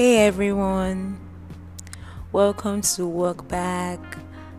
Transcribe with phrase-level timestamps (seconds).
[0.00, 1.20] Hey everyone,
[2.32, 4.00] welcome to Work Back.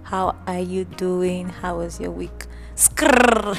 [0.04, 1.50] How are you doing?
[1.50, 2.46] How was your week?
[2.76, 3.58] Scratch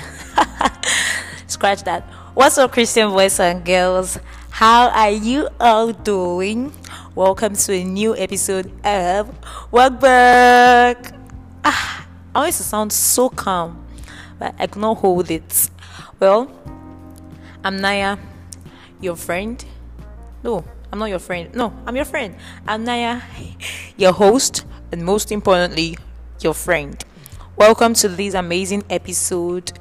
[1.83, 2.05] that.
[2.35, 4.17] What's up, Christian boys and girls?
[4.51, 6.73] How are you all doing?
[7.17, 9.35] Welcome to a new episode of
[9.73, 11.13] Work Back.
[11.65, 13.85] Ah, I to sound so calm,
[14.39, 15.69] but I cannot hold it.
[16.21, 16.49] Well,
[17.65, 18.19] I'm Naya,
[19.01, 19.65] your friend.
[20.45, 21.55] No, I'm not your friend.
[21.55, 22.37] No, I'm your friend.
[22.69, 23.23] I'm Naya,
[23.97, 25.97] your host, and most importantly,
[26.43, 27.03] your friend.
[27.57, 29.73] Welcome to this amazing episode.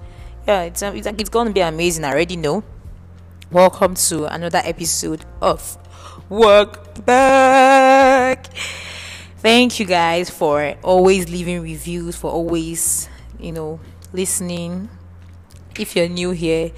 [0.47, 2.05] Yeah, it's it's, it's to be amazing.
[2.05, 2.63] I already know.
[3.51, 5.77] Welcome to another episode of
[6.29, 8.47] Work Back.
[9.39, 13.81] Thank you guys for always leaving reviews, for always, you know,
[14.13, 14.87] listening.
[15.77, 16.71] If you're new here,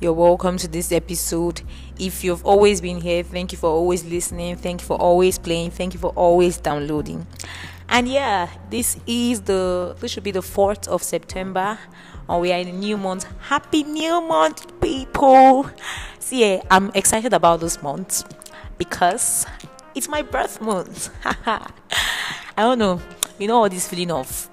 [0.00, 1.60] you're welcome to this episode.
[1.98, 4.56] If you've always been here, thank you for always listening.
[4.56, 5.72] Thank you for always playing.
[5.72, 7.26] Thank you for always downloading.
[7.86, 11.78] And yeah, this is the this should be the 4th of September.
[12.28, 13.26] And we are in a new month.
[13.40, 15.68] Happy new month, people.
[16.18, 18.24] See, yeah, I'm excited about this month
[18.78, 19.44] because
[19.94, 21.10] it's my birth month.
[21.24, 21.68] I
[22.56, 23.02] don't know.
[23.38, 24.48] You know all this feeling of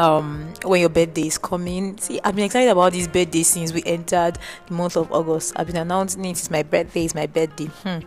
[0.00, 1.98] um when your birthday is coming.
[1.98, 5.52] See, I've been excited about this birthday since we entered the month of August.
[5.56, 6.30] I've been announcing it.
[6.30, 7.04] It's my birthday.
[7.04, 7.66] It's my birthday.
[7.66, 7.98] Hmm.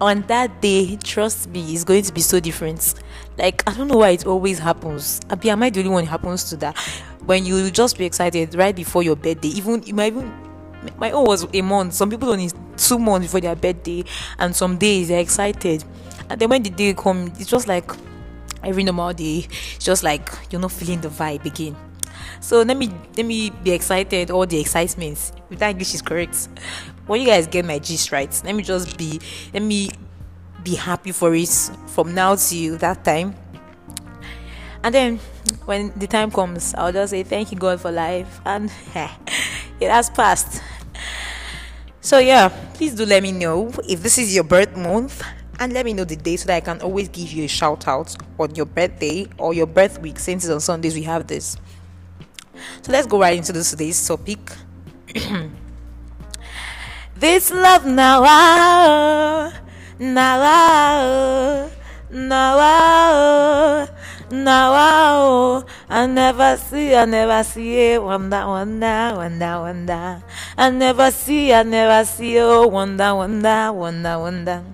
[0.00, 2.94] On that day, trust me, it's going to be so different.
[3.36, 5.20] Like I don't know why it always happens.
[5.28, 6.76] Abi, am I the only one happens to that?
[7.26, 10.32] When you just be excited right before your birthday, even you might even
[10.96, 11.92] my own was a month.
[11.92, 14.04] Some people only two months before their birthday,
[14.38, 15.84] and some days they're excited.
[16.30, 17.90] And then when the day comes, it's just like
[18.62, 21.76] every normal day it's just like you're not feeling the vibe again.
[22.40, 26.48] So let me let me be excited all the excitements if that english is correct.
[27.06, 29.20] Well you guys get my gist right let me just be
[29.52, 29.90] let me
[30.62, 33.34] be happy for it from now till that time.
[34.82, 35.18] And then
[35.66, 38.40] when the time comes i'll just say thank you god for life.
[38.44, 39.10] And eh,
[39.80, 40.62] it has passed.
[42.00, 45.22] So yeah please do let me know if this is your birth month
[45.60, 47.86] and let me know the day so that I can always give you a shout
[47.86, 51.58] out on your birthday or your birth week since it's on Sundays we have this.
[52.82, 54.38] So let's go right into this today's topic.
[57.14, 58.22] this love now,
[59.98, 61.70] now,
[62.10, 63.88] now,
[64.32, 68.02] now, ah, I never see, I never see it.
[68.02, 70.22] Wonder, wonder, wonder, wonder.
[70.56, 72.38] I never see, I never see.
[72.38, 74.64] Oh, wonder, wonder, wonder, wonder.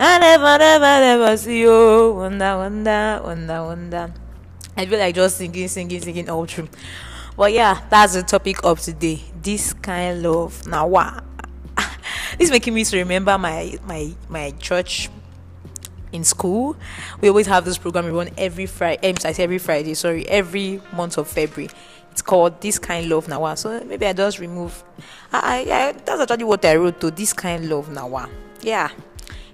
[0.00, 2.12] I never, never, never see you.
[2.16, 4.14] Wonder, wonder, wonder, wonder.
[4.76, 6.68] I feel like just singing, singing, singing all through.
[7.36, 9.20] But yeah, that's the topic of today.
[9.42, 10.88] This kind of now
[12.38, 15.08] this making me remember my my my church
[16.12, 16.76] in school.
[17.20, 19.14] We always have this program we run every Friday.
[19.24, 19.94] I say every Friday.
[19.94, 21.70] Sorry, every month of February.
[22.12, 23.58] It's called this kind love nawa.
[23.58, 24.82] So maybe I just remove.
[25.32, 28.28] I, I that's actually what I wrote to this kind love nawa.
[28.62, 28.90] Yeah.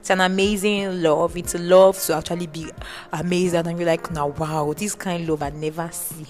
[0.04, 1.34] It's an amazing love.
[1.34, 2.70] It's a love to actually be
[3.10, 6.26] amazed and be like, now wow, this kind of love I never see.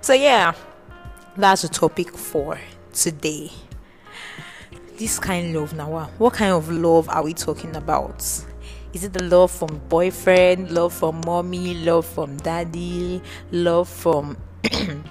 [0.00, 0.52] So yeah,
[1.36, 2.58] that's the topic for
[2.92, 3.52] today.
[4.96, 6.08] This kind of love nawa.
[6.18, 8.18] What kind of love are we talking about?
[8.92, 13.22] Is it the love from boyfriend, love from mommy, love from daddy,
[13.52, 14.36] love from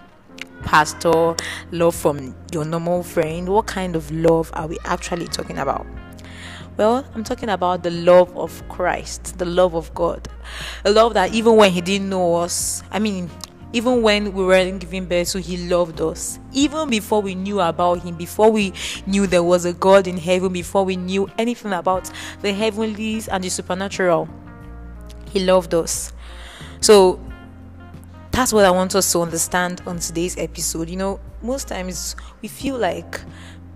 [0.64, 1.38] pastor,
[1.72, 3.48] love from your normal friend?
[3.48, 5.88] What kind of love are we actually talking about?
[6.77, 10.27] Well, I'm talking about the love of Christ, the love of God.
[10.85, 13.31] A love that even when He didn't know us, I mean,
[13.73, 16.38] even when we weren't giving birth, so He loved us.
[16.53, 18.73] Even before we knew about Him, before we
[19.07, 22.11] knew there was a God in heaven, before we knew anything about
[22.41, 24.29] the heavenlies and the supernatural,
[25.31, 26.13] He loved us.
[26.79, 27.19] So
[28.29, 30.89] that's what I want us to understand on today's episode.
[30.89, 33.19] You know, most times we feel like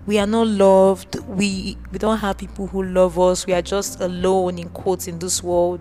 [0.06, 1.16] we are not loved.
[1.28, 3.46] We we don't have people who love us.
[3.46, 5.80] We are just alone in quotes in this world.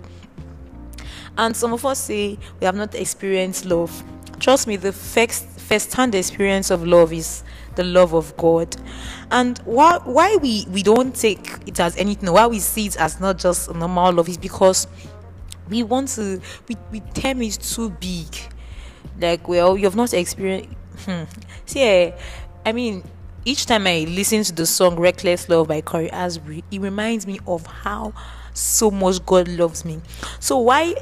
[1.37, 4.03] And some of us say we have not experienced love.
[4.39, 7.43] Trust me the first first hand experience of love is
[7.75, 8.75] the love of god.
[9.31, 13.19] And why why we we don't take it as anything why we see it as
[13.19, 14.87] not just normal love is because
[15.69, 18.27] we want to we, we term it too big.
[19.19, 20.69] Like well you have not experienced
[21.05, 21.23] hmm.
[21.65, 22.13] see
[22.65, 23.03] i mean
[23.43, 27.39] each time I listen to the song Reckless Love by Cory Asbury, it reminds me
[27.47, 28.13] of how
[28.53, 30.01] so much God loves me.
[30.39, 30.95] So why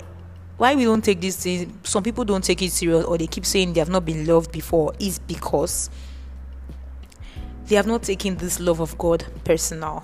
[0.57, 3.45] why we don't take this thing some people don't take it serious or they keep
[3.45, 5.89] saying they have not been loved before is because
[7.67, 10.03] they have not taken this love of God personal.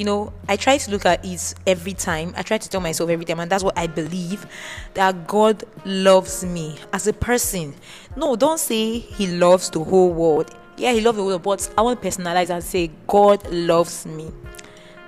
[0.00, 2.32] you know, I try to look at it every time.
[2.34, 4.46] I try to tell myself every time, and that's what I believe
[4.94, 7.74] that God loves me as a person.
[8.16, 10.56] No, don't say He loves the whole world.
[10.80, 14.32] Yeah, He loves the world, but I want to personalize and say God loves me.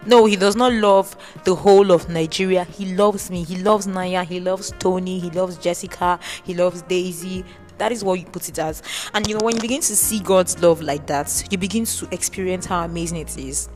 [0.05, 2.65] No, he does not love the whole of Nigeria.
[2.65, 3.45] He loves me.
[3.45, 4.25] He loves Naya.
[4.25, 5.21] He loves Tony.
[5.21, 6.19] He loves Jessica.
[6.43, 7.45] He loves Daisy.
[7.79, 8.83] That is what you put it as.
[9.15, 12.09] And you know, when you begin to see God's love like that, you begin to
[12.11, 13.69] experience how amazing it is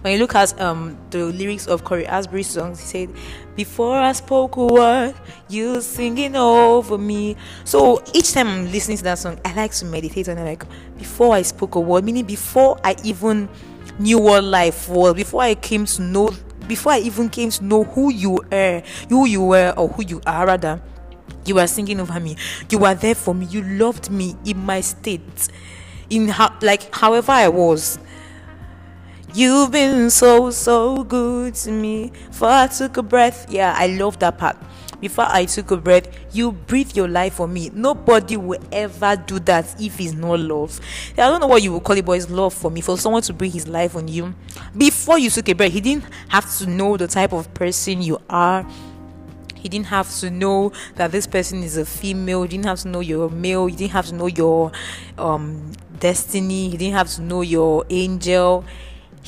[0.00, 3.16] when you look at um, the lyrics of Cory Asbury's songs, he said,
[3.56, 5.14] Before I spoke a word,
[5.48, 7.36] you singing over me.
[7.64, 10.64] So each time I'm listening to that song, I like to meditate on it like
[10.98, 13.48] before I spoke a word, meaning before I even
[13.98, 16.30] knew what life was, before I came to know
[16.68, 20.20] before I even came to know who you are, who you were or who you
[20.26, 20.80] are rather.
[21.44, 22.36] You were singing over me.
[22.70, 23.46] You were there for me.
[23.46, 25.48] You loved me in my state.
[26.10, 26.26] In
[26.60, 27.98] like however I was
[29.34, 32.12] You've been so, so good to me.
[32.28, 34.56] Before I took a breath, yeah, I love that part.
[35.02, 37.70] Before I took a breath, you breathe your life for me.
[37.74, 40.80] Nobody will ever do that if it's not love.
[41.12, 42.80] I don't know what you would call it, but it's love for me.
[42.80, 44.34] For someone to breathe his life on you.
[44.76, 48.18] Before you took a breath, he didn't have to know the type of person you
[48.30, 48.66] are.
[49.54, 52.42] He didn't have to know that this person is a female.
[52.42, 53.66] He didn't have to know you're a male.
[53.66, 54.72] He didn't have to know your
[55.18, 56.70] um, destiny.
[56.70, 58.64] He didn't have to know your angel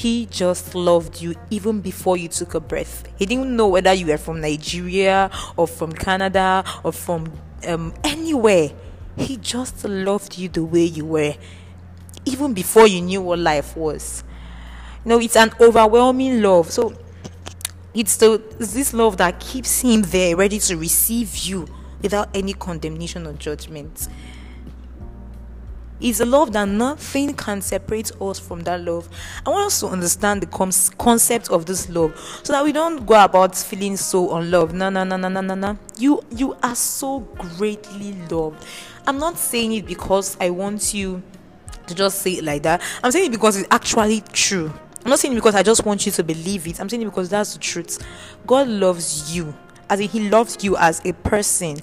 [0.01, 3.07] he just loved you even before you took a breath.
[3.19, 7.31] He didn't know whether you were from Nigeria or from Canada or from
[7.69, 8.71] um, anywhere.
[9.19, 11.35] He just loved you the way you were,
[12.25, 14.25] even before you knew what life was.
[15.05, 16.71] You know, it's an overwhelming love.
[16.71, 16.95] So
[17.93, 21.69] it's the it's this love that keeps him there, ready to receive you
[22.01, 24.09] without any condemnation or judgment.
[26.01, 29.09] It's a love that nothing can separate us from that love.
[29.47, 33.05] I want us to understand the com- concept of this love so that we don't
[33.07, 34.75] go about feeling so unloved.
[34.75, 35.79] No, no, no, no, no, no, no.
[35.99, 37.21] You, you are so
[37.57, 38.65] greatly loved.
[39.07, 41.23] I'm not saying it because I want you
[41.87, 42.81] to just say it like that.
[43.03, 44.73] I'm saying it because it's actually true.
[45.05, 46.81] I'm not saying it because I just want you to believe it.
[46.81, 47.99] I'm saying it because that's the truth.
[48.47, 49.55] God loves you
[49.91, 51.77] as in he loves you as a person.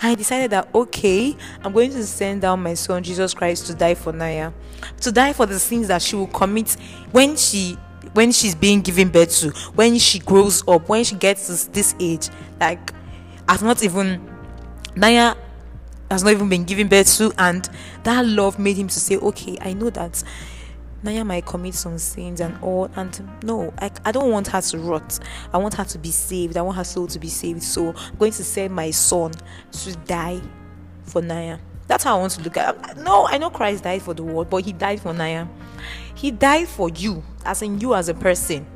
[0.00, 3.94] I decided that okay, I'm going to send down my son Jesus Christ to die
[3.94, 4.52] for Naya,
[5.00, 6.76] to die for the sins that she will commit
[7.10, 7.76] when she
[8.12, 11.96] when she's being given birth to, when she grows up, when she gets to this
[11.98, 12.28] age.
[12.60, 12.92] Like
[13.48, 14.30] I've not even
[14.94, 15.34] Naya
[16.10, 17.68] has not even been given birth to, and
[18.04, 20.22] that love made him to say, okay, I know that
[21.04, 22.90] Naya might commit some sins and all.
[22.96, 25.18] And no, I, I don't want her to rot.
[25.52, 26.56] I want her to be saved.
[26.56, 27.62] I want her soul to be saved.
[27.62, 29.32] So I'm going to send my son
[29.72, 30.40] to die
[31.04, 31.58] for Naya.
[31.86, 32.96] That's how I want to look at it.
[32.96, 35.46] No, I know Christ died for the world, but he died for Naya.
[36.14, 38.66] He died for you, as in you as a person.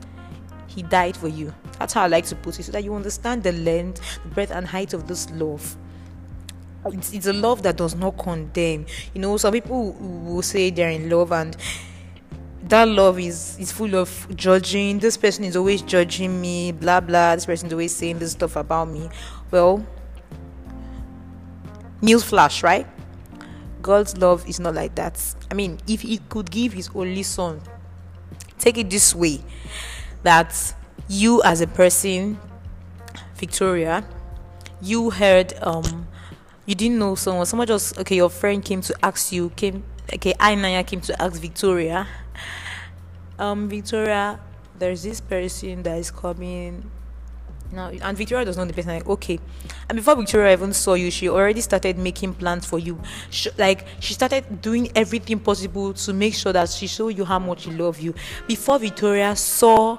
[0.67, 1.55] He died for you.
[1.79, 4.53] That's how I like to put it, so that you understand the length, the breadth,
[4.53, 5.77] and height of this love.
[6.85, 8.85] It's, it's a love that does not condemn.
[9.15, 11.57] You know, some people will say they're in love and
[12.65, 14.99] that love is is full of judging.
[14.99, 17.35] This person is always judging me blah blah.
[17.35, 19.09] This person is always saying this stuff about me.
[19.51, 19.87] Well
[22.03, 22.87] news flash right?
[23.81, 25.23] God's love is not like that.
[25.51, 27.61] I mean if he could give his only son
[28.59, 29.41] take it this way
[30.25, 30.75] that
[31.09, 32.41] you as a person
[33.37, 34.05] victoria
[34.83, 36.09] you heard um
[36.67, 37.47] you didn't know someone.
[37.47, 41.23] Someone just okay your friend came to ask you came okay i naya came to
[41.23, 42.07] ask victoria
[43.39, 44.41] um victoria
[44.79, 46.91] there's this person that is coming.
[47.71, 48.95] Now and victoria does not the person.
[48.95, 49.39] Like okay.
[49.89, 53.01] And before victoria even saw you she already started making plans for you.
[53.31, 57.39] She, like she started doing everything possible to make sure that she show you how
[57.39, 58.15] much she love you.
[58.47, 59.99] Before victoria saw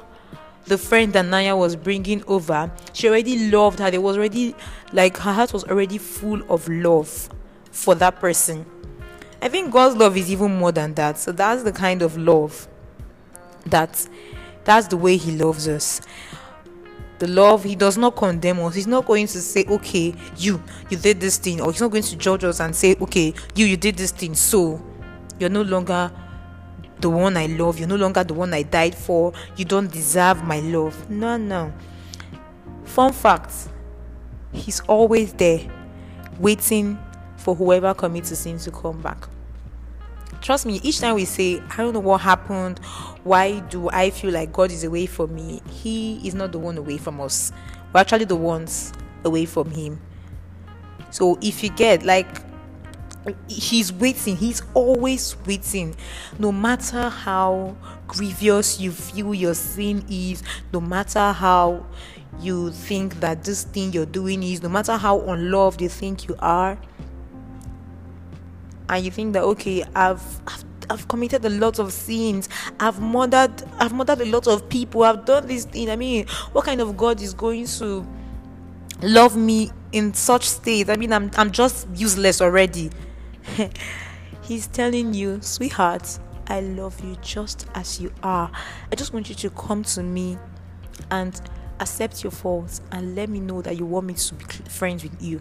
[0.65, 3.91] the friend that Naya was bringing over, she already loved her.
[3.91, 4.55] There was already,
[4.93, 7.29] like, her heart was already full of love
[7.72, 8.65] for that person.
[9.41, 11.17] I think God's love is even more than that.
[11.17, 12.67] So that's the kind of love
[13.65, 14.08] that
[14.65, 16.01] that's the way he loves us.
[17.19, 18.75] The love he does not condemn us.
[18.75, 22.03] He's not going to say, "Okay, you you did this thing," or he's not going
[22.03, 24.81] to judge us and say, "Okay, you you did this thing, so
[25.38, 26.12] you're no longer
[27.00, 27.79] the one I love.
[27.79, 29.34] You're no longer the one I died for.
[29.55, 31.74] You don't deserve my love." No, no.
[32.86, 33.51] Fun fact:
[34.51, 35.62] He's always there,
[36.39, 36.98] waiting
[37.39, 39.27] for whoever commits a sin to come back.
[40.41, 42.79] Trust me, each time we say, I don't know what happened,
[43.24, 45.62] why do I feel like God is away from me?
[45.69, 47.51] He is not the one away from us.
[47.93, 48.93] We're actually the ones
[49.25, 50.00] away from Him.
[51.12, 52.27] So if you get like,
[53.48, 55.93] he's waiting he's always waiting
[56.39, 57.75] no matter how
[58.08, 60.41] grievous you feel your sin is
[60.72, 61.86] no matter how
[62.39, 66.36] you think that this thing you're doing is no matter how unloved you think you
[66.39, 66.77] are
[68.89, 72.50] and you think that okay i've, I've I've committed a lot of sins.
[72.79, 75.03] I've murdered I've murdered a lot of people.
[75.03, 75.89] I've done this thing.
[75.89, 78.08] I mean, what kind of God is going to
[79.01, 80.89] love me in such state?
[80.89, 82.89] I mean, I'm I'm just useless already.
[84.41, 88.51] He's telling you, sweetheart, I love you just as you are.
[88.91, 90.39] I just want you to come to me
[91.12, 91.39] and
[91.79, 95.22] accept your faults and let me know that you want me to be friends with
[95.22, 95.39] you.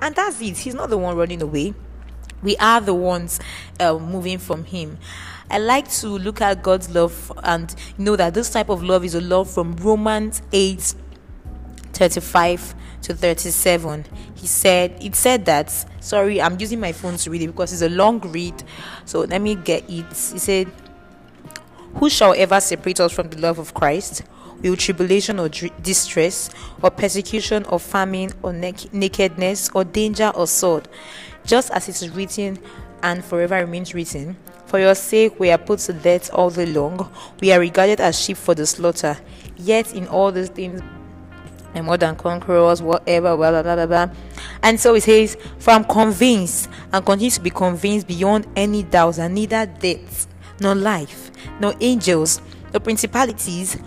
[0.00, 0.58] And that's it.
[0.58, 1.74] He's not the one running away.
[2.42, 3.40] We are the ones
[3.80, 4.98] uh, moving from Him.
[5.50, 9.14] I like to look at God's love and know that this type of love is
[9.14, 10.94] a love from Romans 8
[11.92, 14.04] 35 to 37
[14.34, 17.82] he said it said that sorry i'm using my phone to read it because it's
[17.82, 18.62] a long read
[19.04, 20.06] so let me get it.
[20.06, 20.70] He said
[21.94, 24.22] who shall ever separate us from the love of christ
[24.62, 26.50] will tribulation or distress
[26.82, 30.88] or persecution or famine or nakedness or danger or sword.
[31.44, 32.58] Just as it is written
[33.02, 34.36] and forever remains written
[34.68, 37.10] for your sake we are put to death all day long.
[37.40, 39.16] We are regarded as sheep for the slaughter.
[39.56, 40.82] Yet in all these things
[41.74, 44.14] and more than conquerors, whatever, blah, blah, blah, blah, blah.
[44.62, 49.16] And so it says, For I'm convinced and continue to be convinced beyond any doubt
[49.16, 50.26] that neither death,
[50.60, 53.78] nor life, nor angels, nor principalities,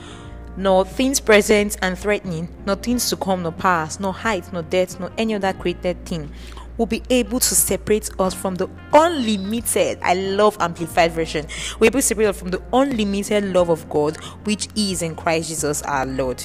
[0.62, 5.00] nor things present and threatening, nor things to come, nor past, nor height, nor depth,
[5.00, 6.32] nor any other created thing
[6.78, 10.00] will be able to separate us from the unlimited.
[10.02, 11.46] I love amplified version.
[11.80, 15.50] We're able to separate us from the unlimited love of God, which is in Christ
[15.50, 16.44] Jesus our Lord.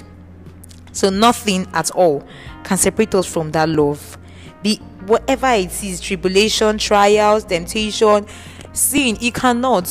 [0.92, 2.26] So nothing at all
[2.64, 4.18] can separate us from that love.
[4.62, 8.26] Be whatever it is, tribulation, trials, temptation,
[8.72, 9.86] sin, it cannot.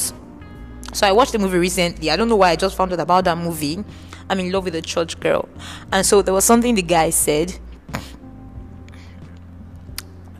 [0.93, 2.09] So I watched the movie recently.
[2.09, 3.83] I don't know why I just found out about that movie.
[4.29, 5.47] I'm in love with a church girl.
[5.91, 7.57] And so there was something the guy said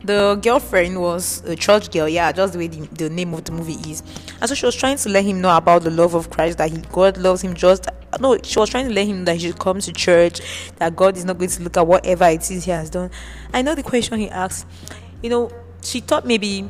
[0.06, 3.52] the girlfriend was a church girl, yeah, just the way the, the, name of the
[3.52, 4.02] movie is.
[4.40, 6.70] And so she was trying to let him know about the love of Christ, that
[6.70, 7.88] he God loves him just
[8.20, 10.40] no, she was trying to let him know that he should come to church,
[10.76, 13.10] that God is not going to look at whatever it is he has done.
[13.52, 14.66] I know the question he asked,
[15.22, 15.50] you know,
[15.82, 16.68] she thought maybe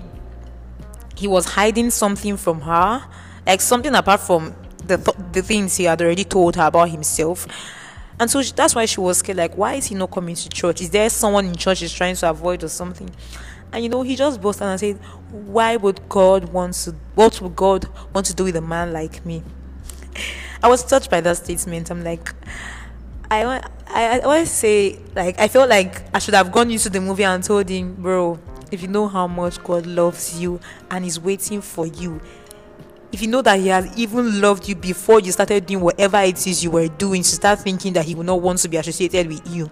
[1.15, 3.05] he was hiding something from her,
[3.47, 4.55] like something apart from
[4.87, 7.47] the th- the things he had already told her about himself.
[8.19, 9.39] And so she, that's why she was scared.
[9.39, 10.81] Like, why is he not coming to church?
[10.81, 13.11] Is there someone in church he's trying to avoid or something?
[13.73, 14.97] And you know, he just burst out and said,
[15.31, 16.95] "Why would God want to?
[17.15, 19.43] What would God want to do with a man like me?"
[20.63, 21.91] I was touched by that statement.
[21.91, 22.33] I'm like,
[23.31, 27.01] I, I, I always say, like, I felt like I should have gone into the
[27.01, 28.39] movie and told him, bro,
[28.71, 32.21] if you know how much God loves you and is waiting for you,
[33.13, 36.47] if you know that He has even loved you before you started doing whatever it
[36.47, 39.29] is you were doing, to start thinking that He will not want to be associated
[39.29, 39.71] with you,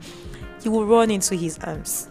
[0.62, 2.08] you will run into His arms.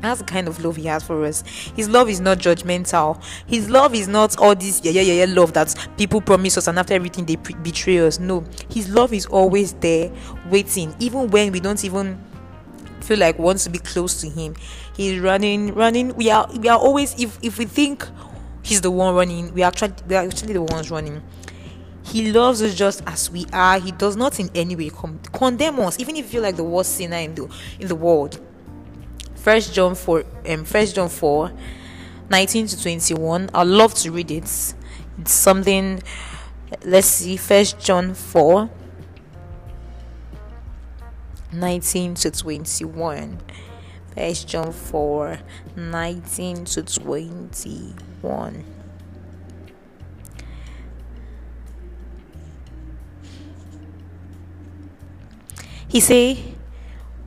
[0.00, 1.42] That's the kind of love he has for us.
[1.76, 3.22] His love is not judgmental.
[3.46, 6.68] His love is not all this yeah yeah yeah, yeah love that people promise us
[6.68, 8.18] and after everything they pre- betray us.
[8.18, 10.10] No, his love is always there,
[10.48, 12.18] waiting, even when we don't even
[13.00, 14.54] feel like want to be close to him.
[14.96, 16.14] He's running, running.
[16.16, 18.06] We are we are always if if we think
[18.62, 21.22] he's the one running, we are actually we are actually the ones running.
[22.02, 23.78] He loves us just as we are.
[23.78, 24.90] He does not in any way
[25.32, 28.40] condemn us, even if you feel like the worst sinner in the in the world.
[29.40, 31.50] First John 4 um First John 4
[32.28, 33.50] 19 to 21.
[33.54, 34.44] i love to read it.
[34.44, 34.74] It's
[35.24, 36.02] something
[36.84, 38.68] let's see, First John 4
[41.52, 43.38] 19 to 21.
[44.14, 45.38] First John 4
[45.74, 48.64] 19 to 21.
[55.88, 56.49] He say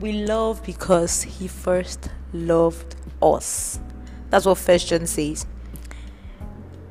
[0.00, 3.78] we love because he first loved us.
[4.30, 5.46] That's what First John says.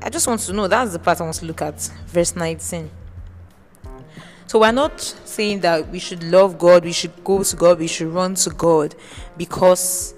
[0.02, 2.90] I just want to know that's the part I want to look at, verse 19.
[4.46, 7.86] So we're not saying that we should love God, we should go to God, we
[7.86, 8.94] should run to God
[9.36, 10.14] because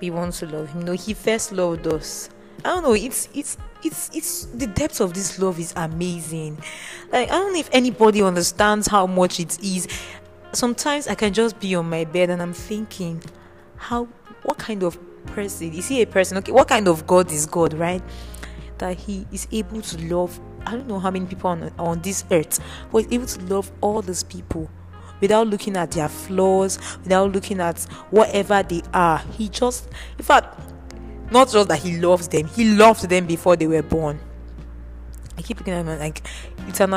[0.00, 0.82] we want to love Him.
[0.82, 2.28] No, He first loved us.
[2.64, 2.94] I don't know.
[2.94, 6.62] It's it's it's it's the depth of this love is amazing.
[7.12, 9.88] Like I don't know if anybody understands how much it is
[10.52, 13.22] sometimes I can just be on my bed and I'm thinking,
[13.76, 14.04] how,
[14.42, 15.72] what kind of person.
[15.72, 16.38] Is he a person?
[16.38, 18.02] Okay, what kind of God is God, right?
[18.78, 20.38] That he is able to love.
[20.66, 23.72] I don't know how many people on on this earth, but he's able to love
[23.80, 24.70] all these people
[25.20, 27.80] without looking at their flaws, without looking at
[28.10, 29.18] whatever they are.
[29.18, 30.58] He just, in fact,
[31.30, 34.20] not just that he loves them, he loved them before they were born.
[35.38, 36.22] I keep looking at him like
[36.68, 36.94] it's an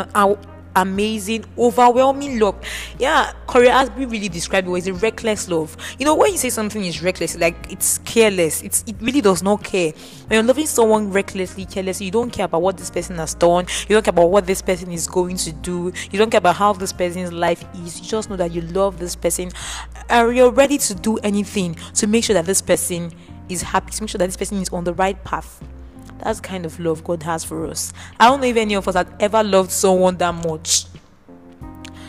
[0.76, 2.56] amazing, overwhelming love.
[3.00, 5.76] Yeah, Cory Asbury really described it as a reckless love.
[6.00, 8.62] You know, when you say something is reckless, like it's careless.
[8.64, 9.92] It's it really does not care.
[10.28, 13.66] When you're loving someone recklessly, carelessly, you don't care about what this person has done.
[13.88, 15.92] You don't care about what this person is going to do.
[16.12, 18.00] You don't care about how this person's life is.
[18.00, 19.52] You just know that you love this person,
[20.10, 23.12] and you're ready to do anything to make sure that this person
[23.50, 23.92] is happy.
[23.92, 25.62] To make sure that this person is on the right path.
[26.20, 27.94] That's kind of love God has for us.
[28.20, 30.86] I don't know if any of us have ever loved someone that much.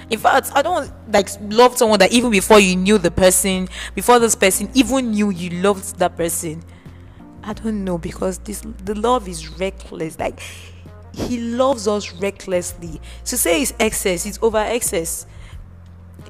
[0.08, 4.18] In fact, I don't like love someone that even before you knew the person, before
[4.18, 6.62] this person even knew you loved that person.
[7.42, 10.18] I don't know because this the love is reckless.
[10.18, 10.40] Like
[11.12, 13.00] he loves us recklessly.
[13.24, 15.26] To say it's excess, it's over excess.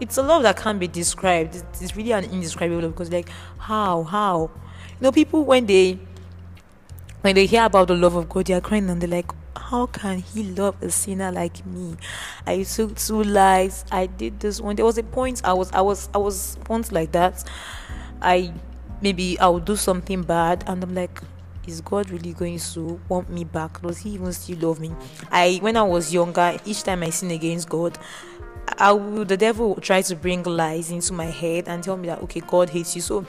[0.01, 1.63] It's a love that can't be described.
[1.81, 3.29] It's really an indescribable love because like
[3.59, 4.51] how how
[4.91, 5.99] you know people when they
[7.23, 9.87] when they hear about the love of God, they are crying and they're like, How
[9.87, 11.97] can He love a sinner like me?
[12.47, 13.85] I took two lives.
[13.91, 14.77] I did this one.
[14.77, 17.45] There was a point I was, I was, I was once like that.
[18.23, 18.53] I
[19.01, 21.21] maybe I would do something bad, and I'm like,
[21.67, 23.81] is God really going to want me back?
[23.83, 24.93] Does He even still love me?
[25.31, 27.99] I when I was younger, each time I sin against God,
[28.79, 32.09] I would the devil would try to bring lies into my head and tell me
[32.09, 33.03] that okay, God hates you.
[33.03, 33.27] So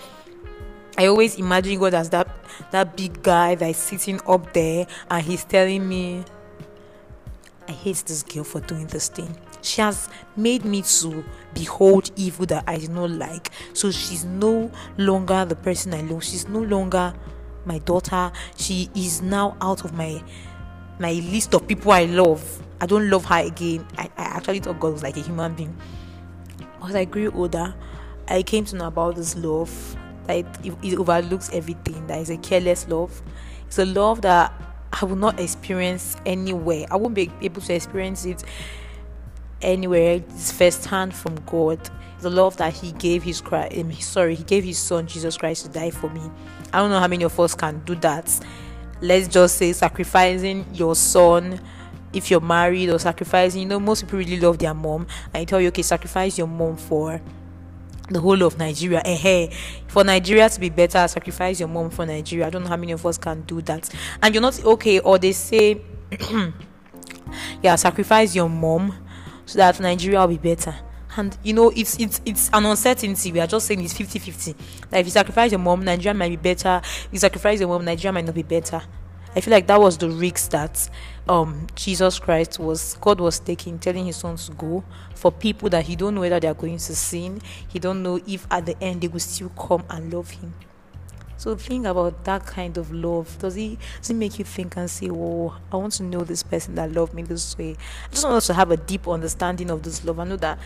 [0.98, 2.28] I always imagine God as that
[2.72, 6.24] that big guy that is sitting up there and he's telling me
[7.68, 9.38] I hate this girl for doing this thing.
[9.62, 11.24] She has made me to
[11.54, 13.52] behold evil that I do not like.
[13.74, 16.24] So she's no longer the person I love.
[16.24, 17.14] She's no longer
[17.66, 18.32] my daughter.
[18.56, 20.24] She is now out of my
[20.98, 22.64] my list of people I love.
[22.82, 23.86] I don't love her again.
[23.98, 25.78] I, I actually thought God was like a human being.
[26.84, 27.76] As I grew older,
[28.28, 29.97] I came to know about this love
[30.28, 33.22] that it, it overlooks everything, that is a careless love.
[33.68, 34.54] It's a love that
[34.94, 36.86] I will not experience anywhere.
[36.90, 38.44] I won't be able to experience it
[39.62, 40.16] anywhere.
[40.16, 41.80] It's first hand from God.
[42.24, 43.76] A love that He gave His Christ.
[44.02, 46.22] Sorry, He gave His Son Jesus Christ to die for me.
[46.74, 48.40] I don't know how many of us can do that.
[49.02, 51.62] Let's just say sacrificing your son
[52.14, 53.62] if you're married or sacrificing.
[53.62, 56.78] You know, most people really love their mom, I tell you, okay, sacrifice your mom
[56.78, 57.22] for
[58.10, 59.02] the whole of Nigeria.
[59.06, 62.48] Eh, hey, for Nigeria to be better, sacrifice your mom for Nigeria.
[62.48, 63.90] I don't know how many of us can do that.
[64.22, 65.82] And you're not okay, or they say,
[67.62, 68.96] yeah, sacrifice your mom
[69.46, 70.76] so that Nigeria will be better.
[71.16, 73.32] And you know, it's it's it's an uncertainty.
[73.32, 74.52] We are just saying it's 50 50.
[74.92, 76.80] Like if you sacrifice your mom, Nigeria might be better.
[76.84, 78.82] If you sacrifice your mom, Nigeria might not be better.
[79.38, 80.90] I feel like that was the risk that
[81.30, 85.86] um, Jesus Christ was God was taking, telling his son to go for people that
[85.86, 87.40] he don't know whether they are going to sin.
[87.68, 90.56] He don't know if at the end they will still come and love him.
[91.38, 93.38] So think about that kind of love.
[93.38, 96.42] Does he does it make you think and say, "Oh, I want to know this
[96.42, 97.76] person that loved me this way"?
[98.06, 100.20] I just want us to have a deep understanding of this love.
[100.20, 100.58] I know that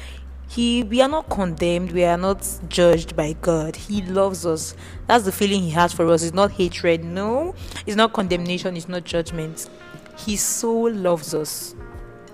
[0.52, 3.74] he we are not condemned we are not judged by god.
[3.74, 4.76] He loves us.
[5.08, 6.24] That's the feeling he has for us.
[6.24, 7.56] It's not hatred no.
[7.86, 9.70] It's not condemnation it's not judgment.
[10.18, 11.74] He so loves us.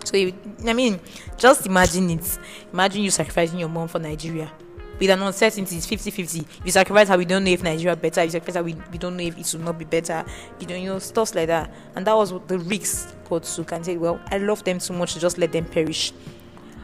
[0.03, 0.99] So i mean
[1.37, 2.39] just imagine it.
[2.73, 4.51] Imagine you sacrificing your mom for nigeria.
[4.99, 8.23] With an uncertainty it's 50 50 you sacrifice her we don't know if nigeria better.
[8.23, 10.25] You sacrifice how we, we don't know if it will not be better.
[10.59, 11.71] You know you know stuff like that.
[11.95, 15.13] And that was the risk god took and said well i love them too much
[15.13, 16.13] to just let them perish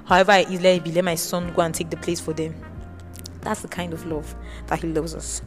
[0.06, 2.56] However, I let be, let my son go and take the place for them.
[3.42, 4.36] That's the kind of love
[4.68, 5.42] that he loves us.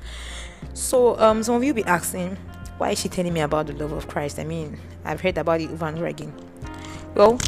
[0.74, 2.36] So, um, some of you be asking,
[2.78, 4.38] why is she telling me about the love of Christ?
[4.38, 6.32] I mean, I've heard about it over and over again.
[7.14, 7.38] Well,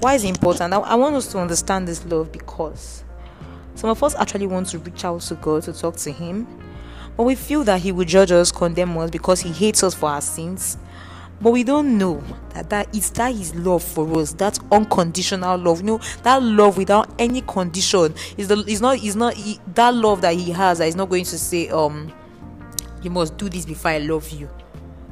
[0.00, 0.72] why is it important?
[0.72, 3.04] I, I want us to understand this love because
[3.74, 6.46] some of us actually want to reach out to God to talk to Him,
[7.16, 10.08] but we feel that He will judge us, condemn us because He hates us for
[10.08, 10.78] our sins
[11.40, 14.32] but we don't know that that is that his love for us.
[14.34, 15.80] That unconditional love.
[15.80, 19.94] You know that love without any condition is the is not is not he, that
[19.94, 22.12] love that he has that is not going to say um
[23.02, 24.48] you must do this before i love you.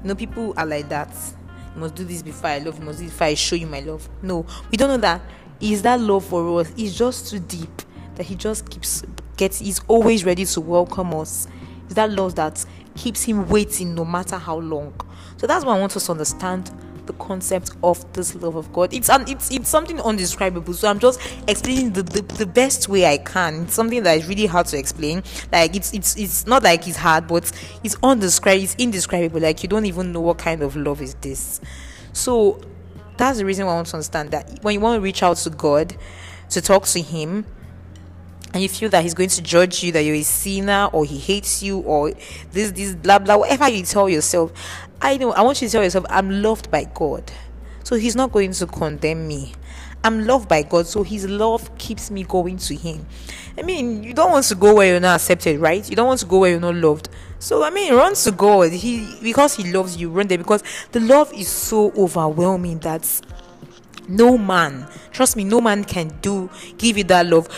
[0.02, 1.14] You know people are like that.
[1.74, 2.84] You must do this before i love you.
[2.84, 4.08] Must do this before i show you my love.
[4.22, 5.20] No we don't know that.
[5.60, 6.70] Is that love for us?
[6.76, 7.82] Is just too deep
[8.16, 9.02] that he just keeps
[9.36, 11.46] gets he's always ready to welcome us
[11.94, 12.64] that love that
[12.96, 14.94] keeps him waiting no matter how long.
[15.36, 16.70] So that's why I want us to understand
[17.06, 18.92] the concept of this love of God.
[18.92, 20.74] It's an, it's it's something undescribable.
[20.74, 23.62] So I'm just explaining the, the, the best way I can.
[23.62, 25.22] It's something that is really hard to explain.
[25.52, 27.50] Like it's it's it's not like it's hard, but
[27.84, 28.64] it's undescribable.
[28.64, 29.40] It's indescribable.
[29.40, 31.60] Like you don't even know what kind of love is this.
[32.12, 32.60] So
[33.16, 35.36] that's the reason why I want to understand that when you want to reach out
[35.38, 35.96] to God
[36.50, 37.46] to talk to Him,
[38.54, 41.18] and you feel that he's going to judge you that you're a sinner or he
[41.18, 42.12] hates you or
[42.52, 44.52] this this blah blah whatever you tell yourself
[45.00, 47.30] i know i want you to tell yourself i'm loved by god
[47.86, 49.52] so he's not going to condemn me.
[50.02, 53.06] I'm loved by god so his love keeps me going to him.
[53.56, 55.88] I mean you don't want to go where you're not accepted right?
[55.88, 57.08] You don't want to go where you're not loved.
[57.38, 58.72] So i mean run to god.
[58.72, 63.20] He because he loves you run there because the love is so overwhelming that
[64.08, 67.48] no man trust me no man can do give you that love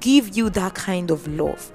[0.00, 1.72] give you that kind of love.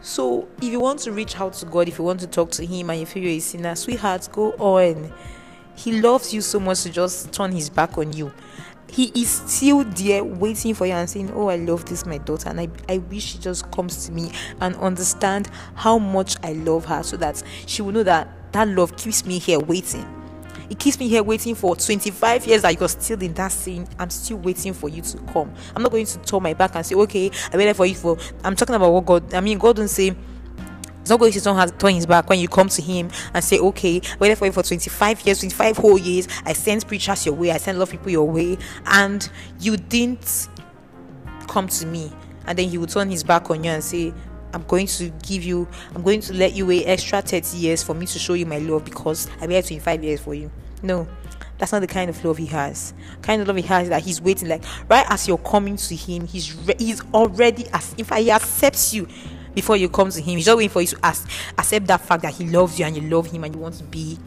[0.00, 2.66] So, if you want to reach out to God, if you want to talk to
[2.66, 5.12] Him and you feel you're a sinner, sweetheart, go on.
[5.76, 8.32] He loves you so much to just turn His back on you.
[8.90, 12.50] He is still there waiting for you and saying, Oh, I love this, my daughter,
[12.50, 16.84] and I, I wish she just comes to me and understand how much I love
[16.86, 20.21] her so that she will know that that love keeps me here waiting
[20.72, 23.86] it keeps me here waiting for 25 years that you're still in that scene.
[23.98, 25.52] I'm still waiting for you to come.
[25.76, 28.16] I'm not going to turn my back and say, okay, I waited for you for.
[28.42, 29.34] I'm talking about what God.
[29.34, 30.16] I mean, God don't say.
[31.00, 34.00] He's not going to turn, his back when you come to him and say, Okay,
[34.18, 36.26] waited for you for 25 years, 25 whole years.
[36.46, 38.56] I sent preachers your way, I sent a lot of people your way,
[38.86, 39.28] and
[39.60, 40.48] you didn't
[41.48, 42.10] come to me.
[42.46, 44.14] And then he would turn his back on you and say,
[44.52, 47.94] I'm going to give you, I'm going to let you wait extra 30 years for
[47.94, 50.50] me to show you my love because I waited 25 years for you.
[50.82, 51.06] No,
[51.58, 52.92] that's not the kind of love he has.
[53.22, 56.26] Kind of love he has that he's waiting, like right as you're coming to him,
[56.26, 59.06] he's re- he's already as fact he accepts you
[59.54, 60.36] before you come to him.
[60.36, 62.96] He's just waiting for you to ask, accept that fact that he loves you and
[62.96, 64.18] you love him and you want to be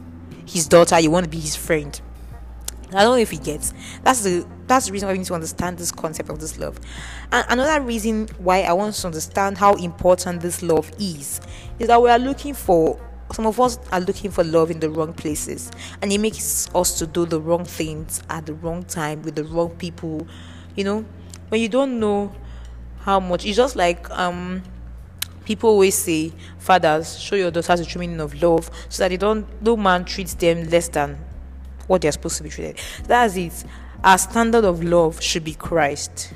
[0.45, 1.99] his daughter, you want to be his friend.
[2.95, 3.73] I don't know if he gets.
[4.03, 6.79] That's the that's the reason why we need to understand this concept of this love.
[7.31, 11.41] And another reason why I want to understand how important this love is
[11.79, 12.99] is that we are looking for
[13.31, 16.99] some of us are looking for love in the wrong places and it makes us
[16.99, 20.27] to do the wrong things at the wrong time with the wrong people
[20.75, 21.03] you know
[21.49, 22.31] when you don't know
[22.99, 24.61] how much it's just like um
[25.43, 29.17] people always say fathers show your daughters the true meaning of love so that they
[29.17, 31.17] don't no man treats them less than
[31.87, 32.79] what they're supposed to be treated.
[33.05, 33.63] That's it.
[34.03, 36.33] Our standard of love should be Christ.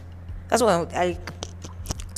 [0.50, 1.18] That's what I, I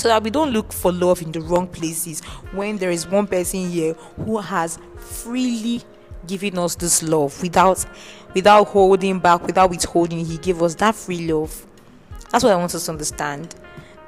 [0.02, 2.22] so that we don't look for love in the wrong places
[2.54, 3.94] when there is one person here
[4.26, 5.84] who has freely
[6.26, 7.86] given us this love without
[8.34, 11.68] without holding back without withholding he gave us that free love
[12.32, 13.54] that's what i want us to understand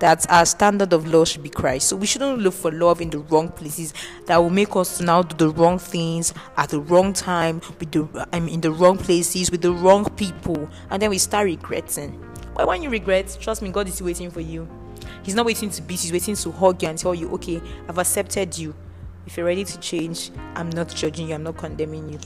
[0.04, 1.88] that our standard of love should be Christ.
[1.88, 3.94] So we shouldn't look for love in the wrong places
[4.26, 8.28] that will make us now do the wrong things at the wrong time with the
[8.34, 12.22] I mean in the wrong places with the wrong people, and then we start regretting.
[12.54, 14.68] But when you regret, trust me, God is waiting for you.
[15.24, 17.62] He's not waiting to beat you, he's waiting to hug you and tell you, okay,
[17.88, 18.76] I've accepted you.
[19.26, 22.20] If you're ready to change, I'm not judging you, I'm not condemning you.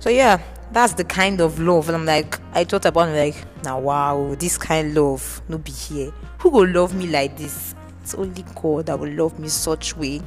[0.00, 0.40] So yeah,
[0.72, 1.88] that's the kind of love.
[1.88, 5.58] And I'm like, I thought about it, like, now wow, this kind of love no
[5.58, 6.10] be here.
[6.38, 7.74] Who will love me like this?
[8.02, 10.22] It's only God that will love me such way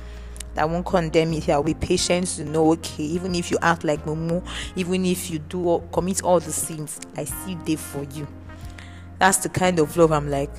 [0.53, 1.55] that won't condemn me here.
[1.55, 5.39] I'll be patient to know, okay, even if you act like Momo, even if you
[5.39, 8.27] do commit all the sins, I still there for you.
[9.17, 10.51] That's the kind of love I'm like.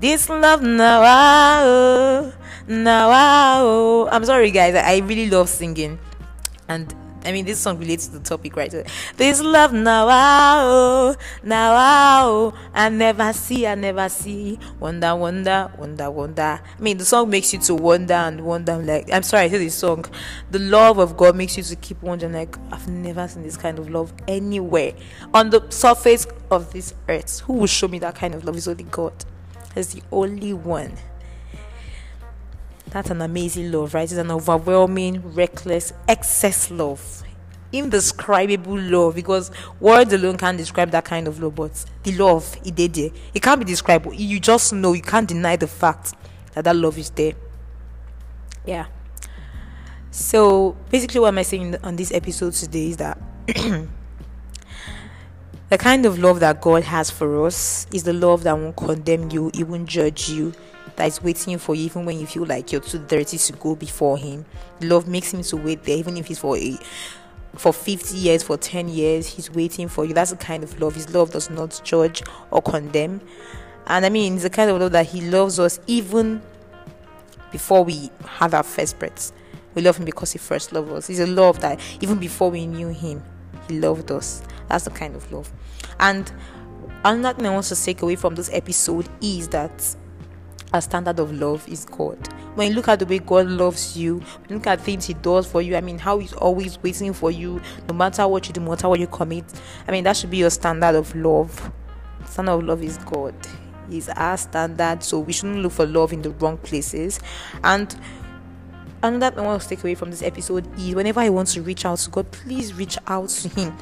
[0.00, 2.32] This love now,
[2.66, 4.08] now.
[4.08, 4.74] I'm sorry, guys.
[4.74, 5.98] I really love singing,
[6.66, 8.70] and I mean, this song relates to the topic, right?
[9.16, 11.74] This love now, oh, now,
[12.26, 14.58] oh, I never see, I never see.
[14.78, 16.60] Wonder, wonder, wonder, wonder.
[16.62, 18.76] I mean, the song makes you to wonder and wonder.
[18.76, 20.04] Like, I'm sorry, I said this song.
[20.50, 23.78] The love of God makes you to keep wondering, like, I've never seen this kind
[23.78, 24.92] of love anywhere
[25.32, 27.40] on the surface of this earth.
[27.40, 28.56] Who will show me that kind of love?
[28.56, 29.24] Is only God.
[29.74, 30.92] Is the only one.
[32.94, 34.04] That's an amazing love, right?
[34.04, 37.24] It's an overwhelming, reckless, excess love.
[37.72, 42.76] Indescribable love because words alone can't describe that kind of love, but the love, it
[42.76, 43.10] did there.
[43.34, 44.14] It can't be described.
[44.14, 46.14] You just know, you can't deny the fact
[46.52, 47.32] that that love is there.
[48.64, 48.86] Yeah.
[50.12, 53.88] So basically, what am I saying on this episode today is that the
[55.78, 59.50] kind of love that God has for us is the love that won't condemn you,
[59.52, 60.54] it won't judge you,
[60.96, 63.74] that is waiting for you even when you feel like you're too dirty to go
[63.74, 64.44] before him.
[64.80, 66.78] Love makes him to wait there, even if it's for a
[67.56, 70.12] for 50 years, for 10 years, he's waiting for you.
[70.12, 70.94] That's the kind of love.
[70.94, 73.20] His love does not judge or condemn.
[73.86, 76.42] And I mean, it's the kind of love that he loves us even
[77.52, 79.32] before we had our first breaths.
[79.74, 81.10] We love him because he first loved us.
[81.10, 83.22] It's a love that even before we knew him,
[83.68, 84.42] He loved us.
[84.68, 85.52] That's the kind of love.
[86.00, 86.30] And
[87.04, 89.96] another thing I want to take away from this episode is that
[90.74, 92.18] our standard of love is God.
[92.56, 95.62] When you look at the way God loves you, look at things He does for
[95.62, 98.70] you, I mean, how He's always waiting for you, no matter what you do, no
[98.70, 99.44] matter what you commit.
[99.86, 101.72] I mean, that should be your standard of love.
[102.26, 103.34] Standard of love is God.
[103.88, 107.20] He's our standard, so we shouldn't look for love in the wrong places.
[107.62, 107.94] And
[109.00, 111.62] another thing I want to take away from this episode is whenever I want to
[111.62, 113.76] reach out to God, please reach out to Him.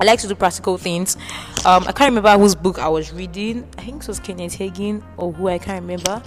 [0.00, 1.16] I like to do practical things.
[1.64, 3.68] Um, I can't remember whose book I was reading.
[3.78, 6.22] I think it was Kenneth Hagin or who I can't remember.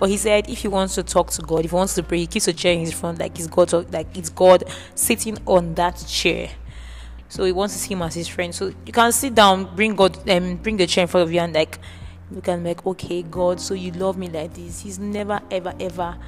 [0.00, 2.18] But he said if he wants to talk to God, if he wants to pray,
[2.18, 5.74] he keeps a chair in his front like it's God, like it's God sitting on
[5.74, 6.50] that chair.
[7.28, 8.54] So he wants to see him as his friend.
[8.54, 11.40] So you can sit down, bring God, um, bring the chair in front of you,
[11.40, 11.78] and like
[12.34, 14.80] you can make, okay, God, so you love me like this.
[14.80, 16.18] He's never, ever, ever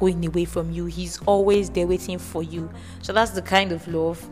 [0.00, 0.86] going away from you.
[0.86, 2.70] He's always there waiting for you.
[3.02, 4.28] So that's the kind of love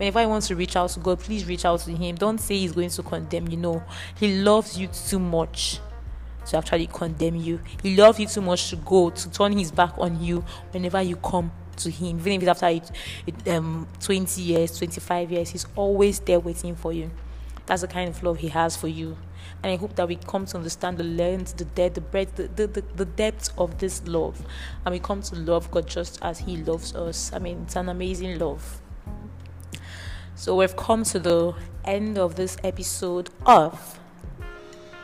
[0.00, 2.16] whenever he wants to reach out to God, please reach out to him.
[2.16, 3.58] Don't say he's going to condemn you.
[3.58, 3.82] No,
[4.18, 5.78] he loves you too much
[6.46, 7.60] to actually condemn you.
[7.82, 11.16] He loves you too much to go to turn his back on you whenever you
[11.16, 12.18] come to him.
[12.18, 12.90] Even if it's after it,
[13.26, 17.10] it, um, 20 years, 25 years, he's always there waiting for you.
[17.66, 19.18] That's the kind of love he has for you.
[19.62, 22.48] And I hope that we come to understand the length, the depth, the breadth, the,
[22.48, 24.46] the, the, the depth of this love.
[24.86, 27.30] And we come to love God just as he loves us.
[27.34, 28.80] I mean, it's an amazing love.
[30.40, 31.52] So we've come to the
[31.84, 34.00] end of this episode of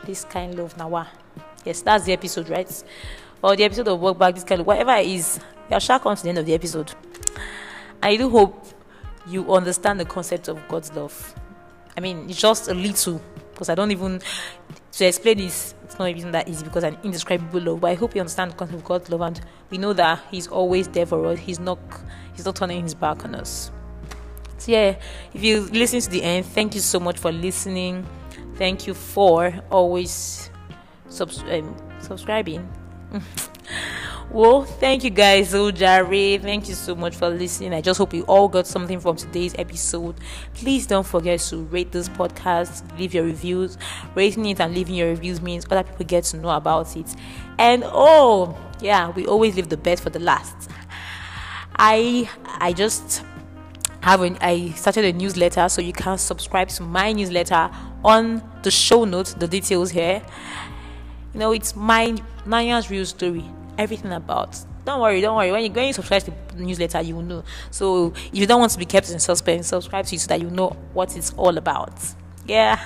[0.03, 1.05] this kind of nawa.
[1.05, 2.83] Ah, yes, that's the episode, right?
[3.43, 5.39] Or the episode of work back, this kind of whatever it is.
[5.69, 6.91] We shall come to the end of the episode.
[8.01, 8.65] I do hope
[9.27, 11.35] you understand the concept of God's love.
[11.95, 13.21] I mean, just a little
[13.51, 14.19] because I don't even
[14.93, 15.75] to explain this.
[15.83, 17.81] It's not even that easy because an indescribable love.
[17.81, 20.47] But I hope you understand the concept of God's love, and we know that He's
[20.47, 21.37] always there for us.
[21.37, 21.77] He's not.
[22.33, 23.69] He's not turning His back on us.
[24.57, 24.95] So yeah,
[25.33, 28.05] if you listen to the end, thank you so much for listening.
[28.55, 30.49] Thank you for always
[31.09, 32.67] subs- um, subscribing.
[34.31, 36.41] well, thank you guys, Ojare.
[36.41, 37.73] Thank you so much for listening.
[37.73, 40.15] I just hope you all got something from today's episode.
[40.53, 43.77] Please don't forget to rate this podcast, leave your reviews.
[44.15, 47.13] Rating it and leaving your reviews means other people get to know about it.
[47.57, 50.69] And oh, yeah, we always leave the best for the last.
[51.75, 53.23] I I just
[54.01, 57.69] have I started a newsletter, so you can subscribe to my newsletter
[58.03, 59.33] on the show notes.
[59.33, 60.21] The details here.
[61.33, 63.45] You know, it's my Nanya's real story.
[63.77, 64.57] Everything about.
[64.85, 65.51] Don't worry, don't worry.
[65.51, 67.43] When you when you subscribe to the newsletter, you will know.
[67.71, 70.41] So if you don't want to be kept in suspense, subscribe to it so that
[70.41, 71.93] you know what it's all about.
[72.47, 72.79] Yeah.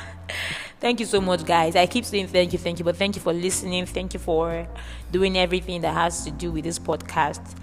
[0.80, 1.76] Thank you so much, guys.
[1.76, 3.86] I keep saying thank you, thank you, but thank you for listening.
[3.86, 4.68] Thank you for
[5.12, 7.56] doing everything that has to do with this podcast.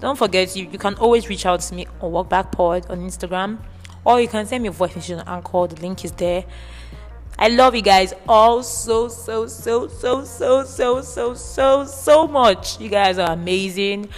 [0.00, 3.58] Don't forget, you, you can always reach out to me on Walkback Pod on Instagram,
[4.04, 5.66] or you can send me a voice message on Anchor.
[5.66, 6.44] The link is there.
[7.38, 12.80] I love you guys all so, so, so, so, so, so, so, so, so much.
[12.80, 14.08] You guys are amazing.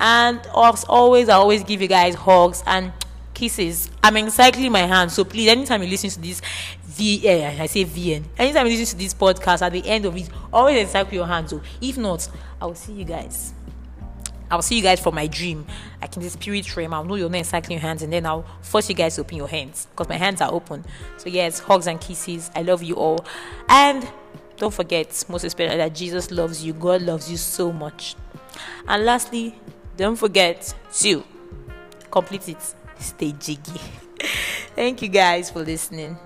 [0.00, 2.92] And as always, I always give you guys hugs and
[3.34, 3.90] kisses.
[4.02, 6.40] I'm encircling my hand, so please, anytime you listen to this
[6.84, 10.28] V, I say VN, anytime you listen to this podcast, at the end of it,
[10.52, 11.50] always encircle your hands.
[11.50, 12.28] So if not,
[12.60, 13.54] I will see you guys.
[14.50, 15.66] I'll see you guys for my dream.
[16.00, 18.46] Like in the spirit realm, I'll know you're not encircling your hands and then I'll
[18.62, 20.84] force you guys to open your hands because my hands are open.
[21.18, 22.50] So, yes, hugs and kisses.
[22.54, 23.24] I love you all.
[23.68, 24.08] And
[24.56, 26.72] don't forget, most especially, that Jesus loves you.
[26.72, 28.16] God loves you so much.
[28.86, 29.54] And lastly,
[29.96, 31.24] don't forget to
[32.10, 32.74] complete it.
[32.98, 33.80] Stay jiggy.
[34.74, 36.16] Thank you guys for listening.